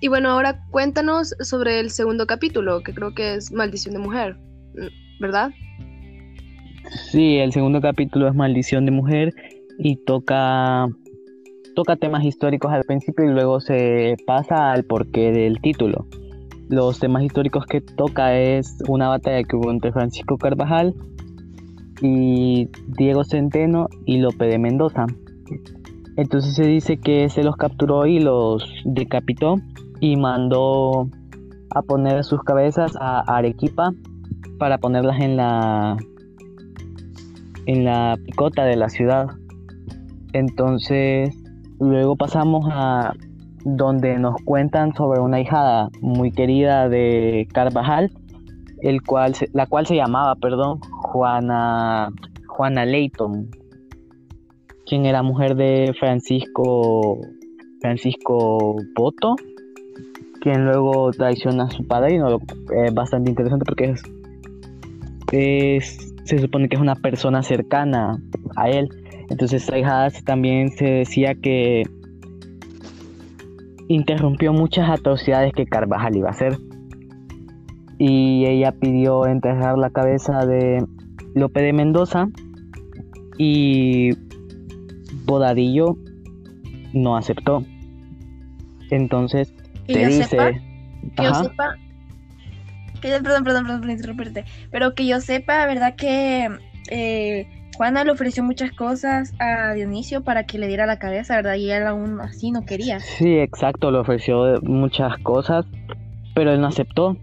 Y 0.00 0.08
bueno, 0.08 0.30
ahora 0.30 0.60
cuéntanos 0.70 1.34
sobre 1.40 1.80
el 1.80 1.90
segundo 1.90 2.26
capítulo, 2.26 2.82
que 2.82 2.92
creo 2.92 3.14
que 3.14 3.34
es 3.34 3.52
Maldición 3.52 3.94
de 3.94 4.00
Mujer. 4.00 4.36
¿verdad? 5.20 5.50
Sí, 7.10 7.38
el 7.38 7.52
segundo 7.52 7.80
capítulo 7.80 8.28
es 8.28 8.34
Maldición 8.34 8.84
de 8.84 8.90
Mujer 8.90 9.32
y 9.78 9.96
toca, 10.04 10.88
toca 11.74 11.96
temas 11.96 12.24
históricos 12.24 12.72
al 12.72 12.84
principio 12.84 13.24
y 13.24 13.32
luego 13.32 13.60
se 13.60 14.16
pasa 14.26 14.72
al 14.72 14.84
porqué 14.84 15.32
del 15.32 15.60
título. 15.60 16.06
Los 16.68 16.98
temas 16.98 17.22
históricos 17.22 17.66
que 17.66 17.80
toca 17.80 18.36
es 18.38 18.78
una 18.88 19.08
batalla 19.08 19.44
que 19.44 19.56
hubo 19.56 19.70
entre 19.70 19.92
Francisco 19.92 20.38
Carvajal 20.38 20.94
y 22.00 22.68
Diego 22.96 23.24
Centeno 23.24 23.88
y 24.06 24.18
Lope 24.18 24.46
de 24.46 24.58
Mendoza. 24.58 25.06
Entonces 26.16 26.54
se 26.54 26.66
dice 26.66 26.96
que 26.98 27.28
se 27.28 27.42
los 27.42 27.56
capturó 27.56 28.06
y 28.06 28.20
los 28.20 28.64
decapitó 28.84 29.56
y 30.00 30.16
mandó 30.16 31.08
a 31.70 31.82
poner 31.82 32.24
sus 32.24 32.42
cabezas 32.42 32.92
a 33.00 33.20
Arequipa 33.20 33.92
para 34.58 34.78
ponerlas 34.78 35.20
en 35.20 35.36
la 35.36 35.96
en 37.66 37.84
la 37.84 38.16
picota 38.24 38.64
de 38.64 38.76
la 38.76 38.88
ciudad. 38.88 39.26
Entonces, 40.32 41.34
luego 41.80 42.16
pasamos 42.16 42.66
a 42.70 43.14
donde 43.64 44.18
nos 44.18 44.36
cuentan 44.44 44.94
sobre 44.94 45.20
una 45.20 45.40
hijada 45.40 45.88
muy 46.00 46.30
querida 46.30 46.88
de 46.88 47.48
Carvajal, 47.52 48.12
el 48.82 49.02
cual 49.02 49.34
la 49.52 49.66
cual 49.66 49.86
se 49.86 49.96
llamaba, 49.96 50.34
perdón, 50.36 50.80
Juana 50.90 52.10
Juana 52.46 52.84
Leighton, 52.84 53.48
quien 54.86 55.06
era 55.06 55.22
mujer 55.22 55.56
de 55.56 55.94
Francisco 55.98 57.18
Francisco 57.80 58.76
Boto, 58.94 59.36
quien 60.40 60.66
luego 60.66 61.10
traiciona 61.12 61.64
a 61.64 61.70
su 61.70 61.86
padrino, 61.86 62.38
es 62.84 62.94
bastante 62.94 63.30
interesante 63.30 63.64
porque 63.64 63.94
es, 65.32 66.14
se 66.24 66.38
supone 66.38 66.68
que 66.68 66.76
es 66.76 66.82
una 66.82 66.96
persona 66.96 67.42
cercana 67.42 68.18
a 68.56 68.68
él. 68.68 68.88
Entonces 69.30 69.66
hijada 69.74 70.10
también 70.24 70.70
se 70.70 70.84
decía 70.84 71.34
que 71.34 71.82
interrumpió 73.88 74.52
muchas 74.52 74.88
atrocidades 74.88 75.52
que 75.52 75.66
Carvajal 75.66 76.16
iba 76.16 76.28
a 76.28 76.32
hacer. 76.32 76.56
Y 77.98 78.46
ella 78.46 78.72
pidió 78.72 79.26
enterrar 79.26 79.78
la 79.78 79.90
cabeza 79.90 80.44
de 80.46 80.84
Lope 81.34 81.62
de 81.62 81.72
Mendoza 81.72 82.28
y 83.38 84.10
Bodadillo 85.24 85.96
no 86.92 87.16
aceptó. 87.16 87.64
Entonces 88.90 89.54
te 89.86 90.06
dice... 90.06 90.60
que 91.16 91.22
yo 91.22 91.34
sepa, 91.34 91.76
perdón, 93.00 93.22
perdón, 93.22 93.64
perdón 93.64 93.80
por 93.80 93.90
interrumpirte, 93.90 94.44
pero 94.70 94.94
que 94.94 95.06
yo 95.06 95.20
sepa, 95.20 95.66
¿verdad? 95.66 95.94
Que 95.96 96.48
eh, 96.90 97.46
Juana 97.76 98.04
le 98.04 98.12
ofreció 98.12 98.44
muchas 98.44 98.72
cosas 98.72 99.32
a 99.40 99.74
Dionisio 99.74 100.22
para 100.22 100.44
que 100.44 100.58
le 100.58 100.68
diera 100.68 100.86
la 100.86 100.98
cabeza, 100.98 101.36
¿verdad? 101.36 101.56
Y 101.56 101.70
él 101.70 101.86
aún 101.86 102.20
así 102.20 102.50
no 102.50 102.64
quería. 102.64 103.00
Sí, 103.00 103.38
exacto, 103.38 103.90
le 103.90 103.98
ofreció 103.98 104.60
muchas 104.62 105.18
cosas, 105.18 105.66
pero 106.34 106.52
él 106.52 106.60
no 106.60 106.68
aceptó. 106.68 107.16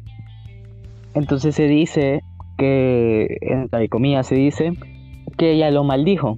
Entonces 1.14 1.56
se 1.56 1.68
dice 1.68 2.22
que, 2.58 3.38
entre 3.42 3.88
comillas, 3.90 4.28
se 4.28 4.36
dice 4.36 4.74
que 5.38 5.54
ella 5.54 5.72
lo 5.72 5.84
maldijo. 5.84 6.38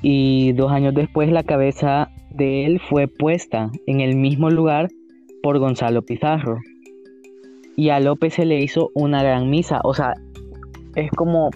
Y 0.00 0.52
dos 0.52 0.70
años 0.72 0.94
después 0.94 1.30
la 1.30 1.42
cabeza 1.42 2.10
de 2.30 2.64
él 2.66 2.80
fue 2.80 3.08
puesta 3.08 3.70
en 3.86 4.00
el 4.00 4.16
mismo 4.16 4.48
lugar 4.50 4.88
por 5.42 5.58
Gonzalo 5.58 6.02
Pizarro. 6.02 6.58
Y 7.76 7.90
a 7.90 8.00
López 8.00 8.34
se 8.34 8.44
le 8.44 8.58
hizo 8.60 8.90
una 8.94 9.22
gran 9.22 9.50
misa. 9.50 9.80
O 9.84 9.94
sea, 9.94 10.14
es 10.94 11.10
como. 11.12 11.50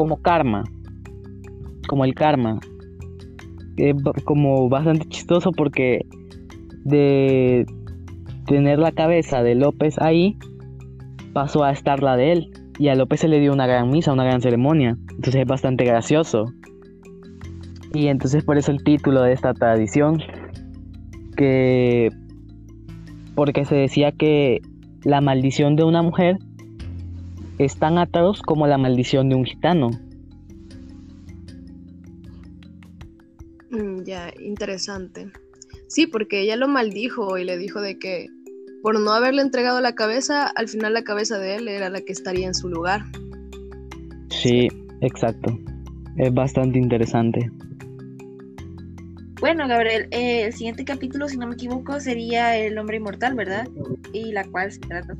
Como 0.00 0.22
karma. 0.22 0.64
Como 1.86 2.06
el 2.06 2.14
karma. 2.14 2.58
Es 3.76 3.94
como 4.24 4.70
bastante 4.70 5.06
chistoso 5.06 5.52
porque 5.52 6.06
de 6.84 7.66
tener 8.46 8.78
la 8.78 8.92
cabeza 8.92 9.42
de 9.42 9.54
López 9.56 9.98
ahí, 9.98 10.38
pasó 11.34 11.64
a 11.64 11.72
estar 11.72 12.02
la 12.02 12.16
de 12.16 12.32
él. 12.32 12.50
Y 12.78 12.88
a 12.88 12.94
López 12.94 13.20
se 13.20 13.28
le 13.28 13.40
dio 13.40 13.52
una 13.52 13.66
gran 13.66 13.90
misa, 13.90 14.14
una 14.14 14.24
gran 14.24 14.40
ceremonia. 14.40 14.96
Entonces 15.10 15.42
es 15.42 15.46
bastante 15.46 15.84
gracioso. 15.84 16.46
Y 17.92 18.06
entonces 18.06 18.42
por 18.42 18.56
eso 18.56 18.72
el 18.72 18.82
título 18.82 19.20
de 19.20 19.34
esta 19.34 19.52
tradición, 19.52 20.22
que 21.36 22.08
porque 23.34 23.66
se 23.66 23.74
decía 23.74 24.12
que 24.12 24.62
la 25.04 25.20
maldición 25.20 25.76
de 25.76 25.84
una 25.84 26.00
mujer 26.00 26.38
es 27.64 27.76
tan 27.76 27.98
atroz 27.98 28.40
como 28.40 28.66
la 28.66 28.78
maldición 28.78 29.28
de 29.28 29.34
un 29.34 29.44
gitano. 29.44 29.90
Mm, 33.70 34.02
ya, 34.04 34.32
interesante. 34.40 35.30
Sí, 35.86 36.06
porque 36.06 36.40
ella 36.40 36.56
lo 36.56 36.68
maldijo 36.68 37.36
y 37.36 37.44
le 37.44 37.58
dijo 37.58 37.82
de 37.82 37.98
que 37.98 38.28
por 38.82 38.98
no 38.98 39.12
haberle 39.12 39.42
entregado 39.42 39.82
la 39.82 39.94
cabeza, 39.94 40.46
al 40.46 40.68
final 40.68 40.94
la 40.94 41.04
cabeza 41.04 41.38
de 41.38 41.56
él 41.56 41.68
era 41.68 41.90
la 41.90 42.00
que 42.00 42.12
estaría 42.12 42.46
en 42.46 42.54
su 42.54 42.70
lugar. 42.70 43.02
Sí, 44.30 44.68
exacto. 45.02 45.58
Es 46.16 46.32
bastante 46.32 46.78
interesante. 46.78 47.50
Bueno, 49.38 49.68
Gabriel, 49.68 50.08
eh, 50.12 50.44
el 50.44 50.54
siguiente 50.54 50.86
capítulo, 50.86 51.28
si 51.28 51.36
no 51.36 51.46
me 51.46 51.54
equivoco, 51.54 52.00
sería 52.00 52.56
El 52.56 52.78
hombre 52.78 52.96
inmortal, 52.96 53.34
¿verdad? 53.34 53.68
Y 54.14 54.32
la 54.32 54.44
cual 54.44 54.72
se 54.72 54.80
trata, 54.80 55.14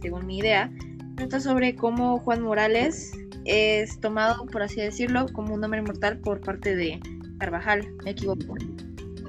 según 0.00 0.26
mi 0.26 0.38
idea, 0.38 0.72
trata 1.16 1.40
sobre 1.40 1.74
cómo 1.74 2.18
Juan 2.18 2.42
Morales 2.42 3.12
es 3.44 3.98
tomado, 4.00 4.46
por 4.46 4.62
así 4.62 4.80
decirlo, 4.80 5.26
como 5.32 5.54
un 5.54 5.64
hombre 5.64 5.80
inmortal 5.80 6.18
por 6.18 6.40
parte 6.40 6.76
de 6.76 7.00
Carvajal. 7.38 7.86
¿Me 8.04 8.12
equivoco? 8.12 8.54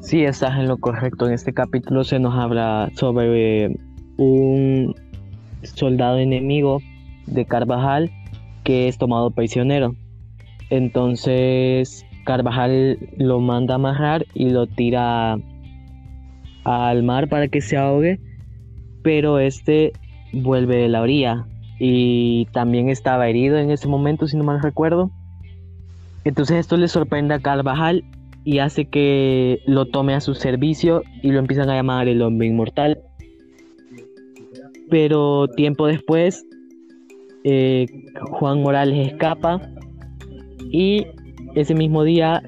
Sí, 0.02 0.24
estás 0.24 0.58
en 0.58 0.68
lo 0.68 0.78
correcto. 0.78 1.28
En 1.28 1.34
este 1.34 1.54
capítulo 1.54 2.04
se 2.04 2.20
nos 2.20 2.36
habla 2.36 2.92
sobre 2.96 3.76
un 4.18 4.94
soldado 5.64 6.18
enemigo 6.18 6.82
de 7.28 7.46
Carvajal 7.46 8.12
que 8.64 8.88
es 8.88 8.98
tomado 8.98 9.32
prisionero. 9.32 9.96
Entonces 10.70 12.06
Carvajal 12.26 12.98
lo 13.18 13.40
manda 13.40 13.74
a 13.74 13.76
amarrar 13.76 14.26
y 14.34 14.50
lo 14.50 14.68
tira 14.68 15.38
al 16.64 17.04
mar 17.04 17.28
para 17.28 17.48
que 17.48 17.62
se 17.62 17.78
ahogue, 17.78 18.20
pero 19.04 19.40
este 19.40 19.92
vuelve 20.32 20.78
de 20.78 20.88
la 20.88 21.02
orilla 21.02 21.46
y 21.86 22.46
también 22.54 22.88
estaba 22.88 23.28
herido 23.28 23.58
en 23.58 23.70
ese 23.70 23.90
momento, 23.90 24.26
si 24.26 24.38
no 24.38 24.46
mal 24.46 24.62
recuerdo. 24.62 25.12
Entonces 26.24 26.56
esto 26.56 26.78
le 26.78 26.88
sorprende 26.88 27.34
a 27.34 27.40
Carvajal 27.40 28.06
y 28.46 28.60
hace 28.60 28.86
que 28.86 29.60
lo 29.66 29.84
tome 29.88 30.14
a 30.14 30.22
su 30.22 30.34
servicio 30.34 31.04
y 31.22 31.32
lo 31.32 31.40
empiezan 31.40 31.70
a 31.70 31.76
llamar 31.76 32.08
el 32.08 32.22
hombre 32.22 32.48
inmortal. 32.48 33.02
Pero 34.90 35.50
tiempo 35.50 35.86
después, 35.86 36.46
eh, 37.44 37.86
Juan 38.32 38.62
Morales 38.62 39.10
escapa 39.10 39.60
y 40.72 41.06
ese 41.56 41.76
mismo 41.76 42.06
día, 42.06 42.44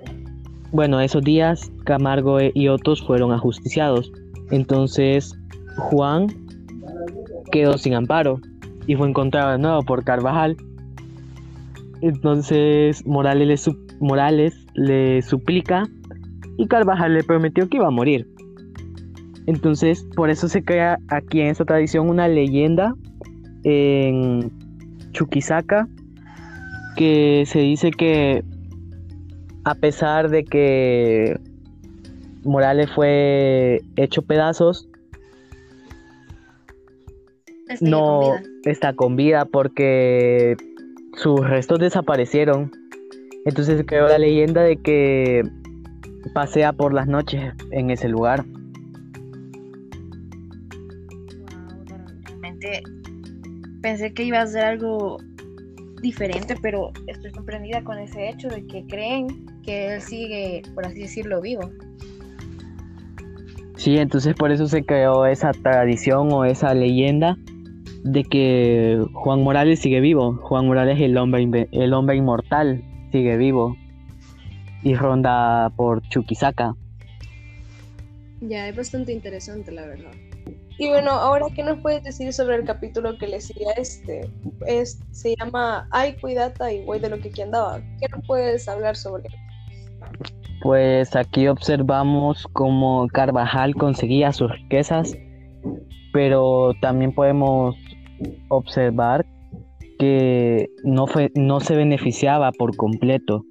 bueno, 0.72 1.02
esos 1.02 1.24
días, 1.24 1.70
Camargo 1.84 2.38
y 2.54 2.70
otros 2.70 3.02
fueron 3.02 3.34
ajusticiados. 3.34 4.14
Entonces, 4.52 5.38
Juan 5.76 6.28
quedó 7.52 7.78
sin 7.78 7.96
amparo 7.96 8.40
y 8.88 8.96
fue 8.96 9.10
encontrado 9.10 9.52
de 9.52 9.58
nuevo 9.58 9.84
por 9.84 10.04
Carvajal. 10.04 10.58
Entonces, 12.02 13.06
Morales 13.06 13.48
le, 13.48 13.76
Morales 14.00 14.66
le 14.74 15.22
suplica 15.22 15.84
y 16.58 16.68
Carvajal 16.68 17.14
le 17.14 17.24
prometió 17.24 17.68
que 17.68 17.78
iba 17.78 17.88
a 17.88 17.92
morir. 17.92 18.28
Entonces, 19.48 20.06
por 20.16 20.30
eso 20.30 20.48
se 20.48 20.64
crea 20.64 20.98
aquí 21.10 21.42
en 21.42 21.48
esta 21.48 21.66
tradición 21.66 22.10
una 22.10 22.28
leyenda 22.28 22.96
en 23.64 24.52
Chuquisaca 25.12 25.88
que 26.96 27.44
se 27.46 27.60
dice 27.60 27.92
que 27.92 28.44
a 29.66 29.76
pesar 29.76 30.30
de 30.30 30.44
que 30.44 31.40
Morales 32.44 32.90
fue 32.94 33.82
hecho 33.96 34.22
pedazos, 34.22 34.88
no 37.82 38.36
está 38.66 38.94
con 38.94 39.16
vida 39.16 39.46
porque 39.46 40.58
sus 41.14 41.40
restos 41.48 41.80
desaparecieron. 41.80 42.72
Entonces 43.46 43.84
creó 43.88 44.08
la 44.08 44.18
leyenda 44.18 44.64
de 44.64 44.78
que 44.78 45.44
pasea 46.34 46.74
por 46.74 46.94
las 46.94 47.08
noches 47.08 47.54
en 47.72 47.92
ese 47.92 48.10
lugar. 48.10 48.44
realmente 52.24 52.84
pensé 53.82 54.14
que 54.14 54.24
iba 54.24 54.42
a 54.42 54.48
ser 54.48 54.66
algo 54.66 55.18
diferente, 56.02 56.56
pero 56.62 56.92
estoy 57.08 57.32
sorprendida 57.32 57.84
con 57.84 58.00
ese 58.00 58.30
hecho 58.30 58.48
de 58.50 58.66
que 58.66 58.86
creen 58.88 59.28
que 59.64 59.94
él 59.94 60.02
sigue, 60.02 60.64
por 60.74 60.86
así 60.86 61.02
decirlo, 61.02 61.42
vivo. 61.42 61.70
Sí, 63.76 63.98
entonces 63.98 64.34
por 64.34 64.52
eso 64.52 64.68
se 64.68 64.84
creó 64.84 65.26
esa 65.28 65.52
tradición 65.52 66.32
o 66.32 66.46
esa 66.46 66.74
leyenda 66.74 67.38
de 68.06 68.24
que 68.24 69.04
Juan 69.14 69.42
Morales 69.42 69.80
sigue 69.80 70.00
vivo. 70.00 70.38
Juan 70.44 70.68
Morales, 70.68 71.02
el 71.02 71.18
hombre, 71.18 71.68
el 71.72 71.94
hombre 71.94 72.16
inmortal, 72.16 72.84
sigue 73.12 73.36
vivo 73.36 73.76
y 74.84 74.94
ronda 74.94 75.72
por 75.76 76.08
Chuquisaca. 76.10 76.76
Ya, 78.42 78.68
es 78.70 78.76
bastante 78.76 79.12
interesante, 79.12 79.72
la 79.72 79.88
verdad. 79.88 80.12
Y 80.78 80.90
bueno, 80.90 81.12
ahora, 81.12 81.48
¿qué 81.56 81.64
nos 81.64 81.80
puedes 81.80 82.04
decir 82.04 82.32
sobre 82.32 82.58
el 82.58 82.66
capítulo 82.66 83.18
que 83.18 83.28
le 83.28 83.42
sigue 83.42 83.66
a 83.70 83.72
este? 83.72 84.30
Es, 84.68 85.00
se 85.10 85.36
llama 85.40 85.88
Ay, 85.90 86.14
cuidata 86.22 86.72
y 86.72 86.84
güey 86.84 87.00
de 87.00 87.10
lo 87.10 87.18
que 87.18 87.30
aquí 87.30 87.42
andaba. 87.42 87.80
¿Qué 88.00 88.08
nos 88.12 88.24
puedes 88.28 88.68
hablar 88.68 88.96
sobre 88.96 89.24
él? 89.30 89.34
Pues 90.62 91.16
aquí 91.16 91.48
observamos 91.48 92.48
cómo 92.54 93.08
Carvajal 93.08 93.74
conseguía 93.74 94.32
sus 94.32 94.52
riquezas, 94.52 95.18
pero 96.14 96.74
también 96.82 97.12
podemos 97.12 97.76
observar 98.50 99.26
que 100.00 100.70
no, 100.84 101.08
fue, 101.08 101.32
no 101.36 101.60
se 101.60 101.76
beneficiaba 101.76 102.52
por 102.52 102.76
completo. 102.76 103.46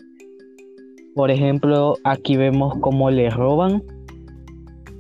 Por 1.15 1.31
ejemplo, 1.31 1.95
aquí 2.05 2.37
vemos 2.37 2.75
cómo 2.81 3.11
le 3.11 3.31
roban 3.31 3.83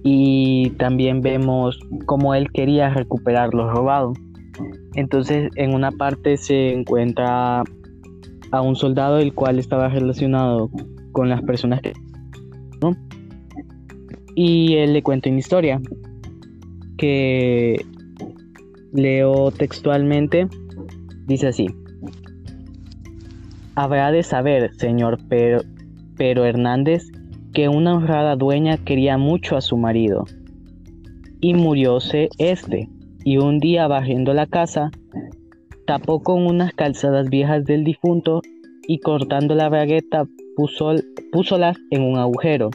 y 0.02 0.70
también 0.78 1.20
vemos 1.22 1.78
cómo 2.06 2.34
él 2.34 2.50
quería 2.52 2.90
recuperar 2.90 3.52
lo 3.54 3.70
robado. 3.70 4.12
Entonces, 4.94 5.50
en 5.56 5.74
una 5.74 5.90
parte 5.90 6.36
se 6.36 6.72
encuentra 6.72 7.64
a 8.52 8.62
un 8.62 8.76
soldado 8.76 9.18
el 9.18 9.34
cual 9.34 9.58
estaba 9.58 9.88
relacionado 9.88 10.70
con 11.12 11.28
las 11.28 11.42
personas 11.42 11.80
que... 11.80 11.92
Y 14.36 14.74
él 14.74 14.92
le 14.92 15.02
cuenta 15.02 15.30
una 15.30 15.38
historia 15.38 15.80
que 16.98 17.84
leo 18.94 19.50
textualmente. 19.50 20.48
Dice 21.26 21.48
así. 21.48 21.66
Habrá 23.74 24.12
de 24.12 24.22
saber, 24.22 24.74
señor 24.76 25.18
Pero, 25.28 25.62
Pero 26.16 26.44
Hernández, 26.44 27.10
que 27.52 27.68
una 27.68 27.96
honrada 27.96 28.36
dueña 28.36 28.78
quería 28.78 29.18
mucho 29.18 29.56
a 29.56 29.60
su 29.60 29.76
marido. 29.76 30.24
Y 31.40 31.54
murióse 31.54 32.30
este, 32.38 32.88
y 33.24 33.38
un 33.38 33.58
día 33.58 33.86
barriendo 33.86 34.32
la 34.32 34.46
casa, 34.46 34.90
tapó 35.86 36.22
con 36.22 36.46
unas 36.46 36.72
calzadas 36.72 37.28
viejas 37.28 37.64
del 37.64 37.84
difunto 37.84 38.40
y 38.86 39.00
cortando 39.00 39.54
la 39.54 39.68
bragueta 39.68 40.24
puso, 40.56 40.94
púsolas 41.32 41.76
en 41.90 42.02
un 42.02 42.16
agujero. 42.16 42.70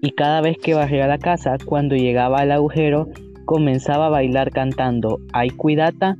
Y 0.00 0.12
cada 0.12 0.40
vez 0.40 0.58
que 0.58 0.74
barría 0.74 1.08
la 1.08 1.18
casa, 1.18 1.56
cuando 1.64 1.96
llegaba 1.96 2.38
al 2.38 2.52
agujero, 2.52 3.08
comenzaba 3.48 4.08
a 4.08 4.10
bailar 4.10 4.50
cantando 4.50 5.20
Ay 5.32 5.48
cuidata 5.48 6.18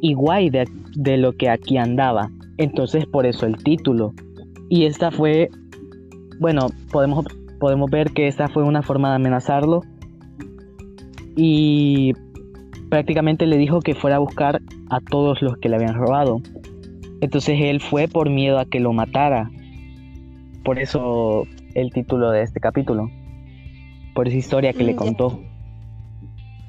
y 0.00 0.14
guay 0.14 0.50
de, 0.50 0.68
de 0.94 1.16
lo 1.16 1.32
que 1.32 1.50
aquí 1.50 1.76
andaba. 1.76 2.30
Entonces 2.58 3.06
por 3.06 3.26
eso 3.26 3.44
el 3.44 3.56
título. 3.56 4.14
Y 4.68 4.84
esta 4.84 5.10
fue 5.10 5.50
bueno, 6.38 6.68
podemos, 6.92 7.26
podemos 7.58 7.90
ver 7.90 8.12
que 8.12 8.28
esta 8.28 8.46
fue 8.46 8.62
una 8.62 8.82
forma 8.82 9.10
de 9.10 9.16
amenazarlo 9.16 9.82
y 11.34 12.12
prácticamente 12.88 13.46
le 13.46 13.56
dijo 13.56 13.80
que 13.80 13.96
fuera 13.96 14.16
a 14.16 14.20
buscar 14.20 14.62
a 14.90 15.00
todos 15.00 15.42
los 15.42 15.56
que 15.58 15.68
le 15.68 15.74
habían 15.74 15.96
robado. 15.96 16.40
Entonces 17.20 17.58
él 17.60 17.80
fue 17.80 18.06
por 18.06 18.30
miedo 18.30 18.60
a 18.60 18.64
que 18.64 18.78
lo 18.78 18.92
matara. 18.92 19.50
Por 20.64 20.78
eso 20.78 21.46
el 21.74 21.92
título 21.92 22.30
de 22.30 22.42
este 22.42 22.60
capítulo. 22.60 23.10
Por 24.14 24.28
esa 24.28 24.36
historia 24.36 24.72
que 24.72 24.84
le 24.84 24.94
mm, 24.94 24.96
contó. 24.96 25.49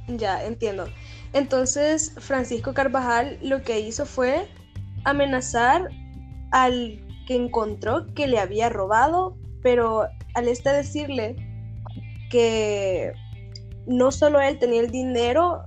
Ya, 0.08 0.44
entiendo. 0.44 0.86
Entonces 1.34 2.14
Francisco 2.18 2.74
Carvajal 2.74 3.38
lo 3.42 3.62
que 3.62 3.80
hizo 3.80 4.06
fue 4.06 4.48
amenazar 5.06 5.90
al 6.52 7.00
que 7.28 7.36
encontró 7.36 8.08
que 8.14 8.28
le 8.28 8.40
había 8.40 8.70
robado 8.70 9.38
pero 9.62 10.08
al 10.34 10.48
este 10.48 10.70
decirle 10.72 11.36
que 12.30 13.14
no 13.86 14.12
solo 14.12 14.40
él 14.40 14.58
tenía 14.60 14.82
el 14.82 14.90
dinero, 14.90 15.64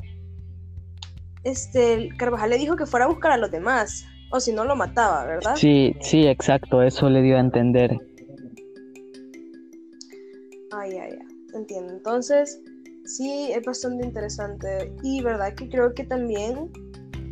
este, 1.43 2.09
Carvajal 2.17 2.51
le 2.51 2.59
dijo 2.59 2.77
que 2.77 2.87
fuera 2.87 3.07
a 3.07 3.09
buscar 3.09 3.33
a 3.33 3.37
los 3.37 3.51
demás, 3.51 4.07
o 4.31 4.41
si 4.41 4.53
no 4.53 4.65
lo 4.65 4.77
mataba, 4.77 5.25
¿verdad? 5.27 5.55
Sí, 5.57 5.95
sí, 6.01 6.27
exacto, 6.27 6.83
eso 6.83 7.09
le 7.11 7.23
dio 7.23 7.37
a 7.37 7.41
entender. 7.41 7.99
Ay, 10.73 10.93
ay, 10.93 11.13
ay, 11.21 11.37
entiendo. 11.55 11.93
Entonces, 11.93 12.61
sí, 13.05 13.51
es 13.53 13.65
bastante 13.65 14.05
interesante. 14.05 14.93
Y 15.03 15.23
verdad 15.23 15.55
que 15.55 15.69
creo 15.69 15.95
que 15.95 16.05
también, 16.05 16.71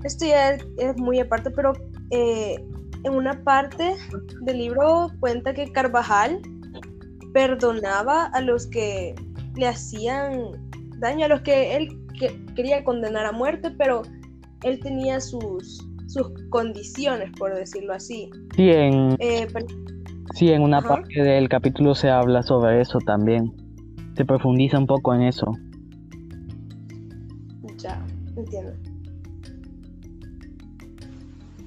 esto 0.05 0.27
ya 0.27 0.53
es, 0.53 0.97
muy 0.97 1.21
aparte, 1.21 1.51
pero 1.51 1.73
eh, 2.11 2.57
en 3.05 3.15
una 3.15 3.43
parte 3.45 3.95
del 4.43 4.59
libro 4.59 5.09
cuenta 5.21 5.53
que 5.55 5.71
Carvajal 5.73 6.41
perdonaba 7.33 8.27
a 8.27 8.41
los 8.41 8.67
que 8.67 9.15
le 9.57 9.67
hacían 9.67 10.71
daño, 10.99 11.27
a 11.27 11.29
los 11.29 11.41
que 11.43 11.77
él 11.77 11.99
quería 12.55 12.85
condenar 12.85 13.27
a 13.27 13.33
muerte, 13.33 13.71
pero 13.77 14.03
él 14.63 14.79
tenía 14.81 15.21
sus, 15.21 15.85
sus 16.07 16.31
condiciones, 16.51 17.31
por 17.39 17.55
decirlo 17.55 17.95
así. 17.95 18.31
Sí, 18.55 18.71
en, 18.71 19.17
eh, 19.19 19.49
en 20.41 20.63
una 20.63 20.81
parte 20.81 21.23
del 21.23 21.49
capítulo 21.49 21.95
se 21.95 22.11
habla 22.11 22.43
sobre 22.43 22.81
eso 22.81 22.99
también. 23.01 23.62
Se 24.17 24.25
profundiza 24.25 24.79
un 24.79 24.87
poco 24.87 25.15
en 25.15 25.23
eso. 25.23 25.53
Ya, 27.79 28.05
entiendo. 28.37 28.73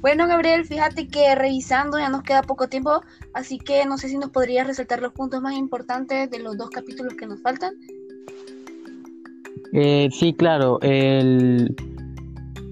Bueno, 0.01 0.27
Gabriel, 0.27 0.65
fíjate 0.65 1.07
que 1.07 1.33
revisando 1.33 1.97
ya 1.97 2.09
nos 2.09 2.21
queda 2.21 2.43
poco 2.43 2.67
tiempo, 2.67 3.01
así 3.33 3.57
que 3.57 3.85
no 3.87 3.97
sé 3.97 4.07
si 4.07 4.19
nos 4.19 4.29
podrías 4.29 4.67
resaltar 4.67 5.01
los 5.01 5.13
puntos 5.13 5.41
más 5.41 5.55
importantes 5.55 6.29
de 6.29 6.39
los 6.39 6.57
dos 6.57 6.69
capítulos 6.69 7.15
que 7.15 7.25
nos 7.25 7.41
faltan. 7.41 7.73
Eh, 9.73 10.09
sí, 10.11 10.33
claro. 10.33 10.79
El, 10.81 11.75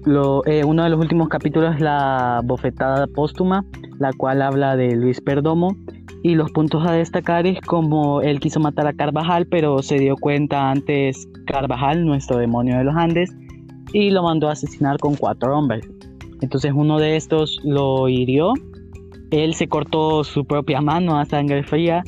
lo, 0.04 0.46
eh, 0.46 0.64
uno 0.64 0.84
de 0.84 0.90
los 0.90 1.00
últimos 1.00 1.28
capítulos 1.28 1.74
es 1.74 1.80
la 1.80 2.40
bofetada 2.44 3.08
póstuma, 3.08 3.64
la 3.98 4.12
cual 4.12 4.40
habla 4.40 4.76
de 4.76 4.94
Luis 4.94 5.20
Perdomo. 5.20 5.76
Y 6.24 6.36
los 6.36 6.50
puntos 6.52 6.86
a 6.86 6.92
destacar 6.92 7.46
es 7.46 7.60
como 7.60 8.22
él 8.22 8.40
quiso 8.40 8.58
matar 8.58 8.86
a 8.86 8.94
Carvajal, 8.94 9.46
pero 9.46 9.82
se 9.82 9.98
dio 9.98 10.16
cuenta 10.16 10.70
antes 10.70 11.28
Carvajal, 11.46 12.06
nuestro 12.06 12.38
demonio 12.38 12.78
de 12.78 12.84
los 12.84 12.96
Andes, 12.96 13.30
y 13.92 14.08
lo 14.08 14.22
mandó 14.22 14.48
a 14.48 14.52
asesinar 14.52 14.96
con 14.96 15.16
cuatro 15.16 15.54
hombres. 15.54 15.86
Entonces 16.40 16.72
uno 16.74 16.98
de 16.98 17.16
estos 17.16 17.60
lo 17.62 18.08
hirió. 18.08 18.54
Él 19.32 19.52
se 19.52 19.68
cortó 19.68 20.24
su 20.24 20.46
propia 20.46 20.80
mano 20.80 21.18
a 21.18 21.26
sangre 21.26 21.62
fría 21.62 22.02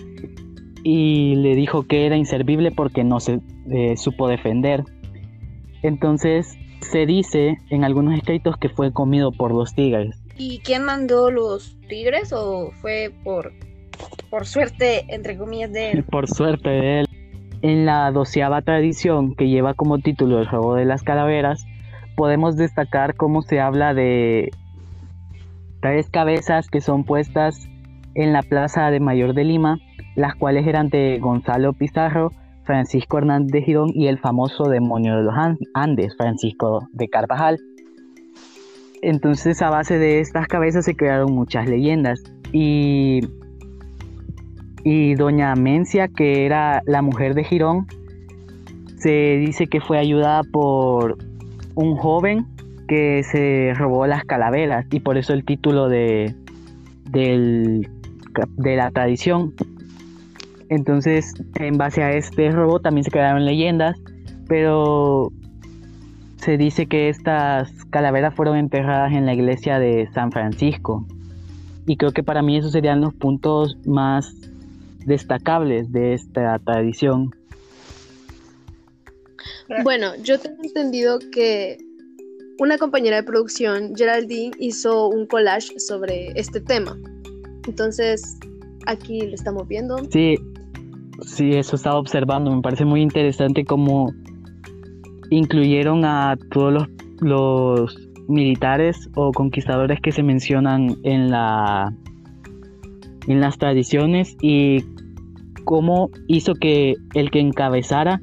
y 0.83 1.35
le 1.35 1.55
dijo 1.55 1.87
que 1.87 2.07
era 2.07 2.17
inservible 2.17 2.71
porque 2.71 3.05
no 3.05 3.21
se 3.21 3.41
eh, 3.71 3.99
supo 3.99 4.29
defender. 4.29 4.83
Entonces 5.83 6.57
se 6.81 7.05
dice 7.05 7.59
en 7.69 7.85
algunos 7.85 8.15
escritos 8.15 8.57
que 8.57 8.71
fue 8.71 8.95
comido 8.95 9.31
por 9.31 9.53
los 9.53 9.75
tigres. 9.75 10.17
¿Y 10.39 10.61
quién 10.61 10.85
mandó 10.85 11.31
los 11.31 11.77
tigres 11.87 12.33
o 12.33 12.71
fue 12.81 13.13
por, 13.23 13.53
por 14.31 14.47
suerte, 14.47 15.15
entre 15.15 15.37
comillas, 15.37 15.73
de 15.73 15.93
él? 15.93 16.05
por 16.05 16.29
suerte 16.29 16.69
de 16.69 17.01
él. 17.01 17.07
En 17.63 17.87
la 17.87 18.11
doceava 18.11 18.63
tradición 18.63 19.35
que 19.35 19.49
lleva 19.49 19.75
como 19.75 19.99
título 19.99 20.39
el 20.41 20.49
juego 20.49 20.75
de 20.75 20.85
las 20.85 21.03
calaveras, 21.03 21.65
podemos 22.15 22.57
destacar 22.57 23.15
cómo 23.15 23.43
se 23.43 23.61
habla 23.61 23.95
de 23.95 24.51
tres 25.81 26.11
cabezas 26.11 26.69
que 26.69 26.81
son 26.81 27.05
puestas 27.05 27.69
en 28.15 28.33
la 28.33 28.43
plaza 28.43 28.91
de 28.91 29.01
Mayor 29.01 29.35
de 29.35 29.45
Lima, 29.45 29.79
las 30.17 30.35
cuales 30.35 30.67
eran 30.67 30.89
de 30.89 31.19
Gonzalo 31.21 31.73
Pizarro, 31.73 32.33
Francisco 32.65 33.19
Hernández 33.19 33.53
de 33.53 33.63
Girón 33.63 33.91
y 33.95 34.09
el 34.09 34.19
famoso 34.19 34.65
demonio 34.65 35.17
de 35.17 35.23
los 35.23 35.35
Andes, 35.75 36.17
Francisco 36.17 36.89
de 36.93 37.09
Carvajal. 37.09 37.59
Entonces 39.03 39.63
a 39.63 39.71
base 39.71 39.99
de 39.99 40.21
estas 40.21 40.49
cabezas 40.49 40.85
se 40.85 40.97
crearon 40.97 41.33
muchas 41.33 41.69
leyendas 41.69 42.23
y, 42.53 43.21
y 44.89 45.17
doña 45.17 45.53
Mencia, 45.57 46.07
que 46.07 46.47
era 46.47 46.81
la 46.87 47.03
mujer 47.03 47.35
de 47.35 47.43
Girón, 47.43 47.89
se 48.99 49.37
dice 49.37 49.67
que 49.67 49.81
fue 49.81 49.99
ayudada 49.99 50.45
por 50.45 51.19
un 51.75 51.97
joven 51.97 52.47
que 52.87 53.25
se 53.25 53.75
robó 53.75 54.07
las 54.07 54.23
calaveras 54.23 54.87
y 54.93 55.01
por 55.01 55.19
eso 55.19 55.33
el 55.33 55.45
título 55.45 55.89
de, 55.89 56.37
de 57.11 58.77
la 58.77 58.93
tradición. 58.93 59.55
Entonces, 60.69 61.35
en 61.57 61.79
base 61.79 62.05
a 62.05 62.13
este 62.13 62.53
robo 62.53 62.79
también 62.79 63.03
se 63.03 63.11
crearon 63.11 63.45
leyendas, 63.45 63.97
pero 64.47 65.33
se 66.37 66.59
dice 66.59 66.87
que 66.87 67.09
estas 67.09 67.73
calaveras 67.87 68.35
fueron 68.37 68.57
enterradas 68.57 69.13
en 69.15 69.27
la 69.27 69.35
iglesia 69.35 69.81
de 69.81 70.09
San 70.15 70.31
Francisco. 70.31 71.05
Y 71.89 71.97
creo 71.97 72.13
que 72.13 72.23
para 72.23 72.41
mí 72.41 72.57
esos 72.57 72.71
serían 72.71 73.01
los 73.01 73.15
puntos 73.15 73.77
más 73.85 74.46
destacables 75.07 75.91
de 75.93 76.15
esta 76.15 76.59
tradición. 76.59 77.31
Bueno, 79.83 80.13
yo 80.23 80.39
tengo 80.39 80.63
entendido 80.63 81.19
que 81.33 81.79
una 82.59 82.79
compañera 82.79 83.17
de 83.17 83.23
producción, 83.23 83.95
Geraldine, 83.97 84.53
hizo 84.59 85.09
un 85.09 85.27
collage 85.27 85.79
sobre 85.79 86.29
este 86.39 86.61
tema. 86.61 86.97
Entonces, 87.67 88.39
aquí 88.87 89.21
lo 89.21 89.35
estamos 89.35 89.67
viendo. 89.69 89.99
Sí, 90.11 90.37
sí, 91.23 91.51
eso 91.53 91.77
estaba 91.77 91.99
observando. 91.99 92.55
Me 92.55 92.63
parece 92.63 92.85
muy 92.85 93.03
interesante 93.03 93.65
cómo 93.65 94.13
incluyeron 95.31 96.05
a 96.05 96.37
todos 96.51 96.73
los, 96.73 96.89
los 97.21 98.09
militares 98.29 99.09
o 99.15 99.33
conquistadores 99.33 100.01
que 100.01 100.13
se 100.13 100.23
mencionan 100.23 100.97
en 101.03 101.31
la 101.31 101.93
en 103.27 103.41
las 103.41 103.59
tradiciones 103.59 104.37
y 104.41 104.85
cómo 105.65 106.11
hizo 106.29 106.55
que 106.55 106.95
el 107.15 107.31
que 107.31 107.41
encabezara 107.41 108.21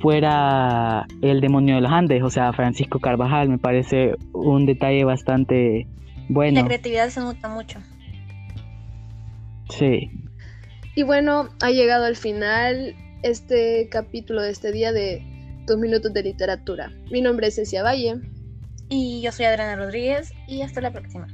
fuera 0.00 1.06
el 1.22 1.40
demonio 1.40 1.76
de 1.76 1.82
los 1.82 1.92
Andes, 1.92 2.22
o 2.22 2.30
sea, 2.30 2.52
Francisco 2.52 2.98
Carvajal, 2.98 3.48
me 3.48 3.58
parece 3.58 4.14
un 4.32 4.66
detalle 4.66 5.04
bastante 5.04 5.86
bueno. 6.28 6.60
La 6.60 6.66
creatividad 6.66 7.10
se 7.10 7.20
nota 7.20 7.48
mucho. 7.48 7.78
Sí. 9.68 10.10
Y 10.96 11.02
bueno, 11.02 11.48
ha 11.60 11.70
llegado 11.70 12.04
al 12.04 12.16
final 12.16 12.94
este 13.22 13.88
capítulo 13.90 14.42
de 14.42 14.50
este 14.50 14.72
día 14.72 14.92
de 14.92 15.22
Dos 15.66 15.78
Minutos 15.78 16.12
de 16.12 16.22
Literatura. 16.22 16.90
Mi 17.10 17.20
nombre 17.20 17.48
es 17.48 17.56
Cecia 17.56 17.82
Valle. 17.82 18.16
Y 18.88 19.20
yo 19.22 19.30
soy 19.30 19.44
Adriana 19.44 19.76
Rodríguez 19.76 20.32
y 20.48 20.62
hasta 20.62 20.80
la 20.80 20.90
próxima. 20.90 21.28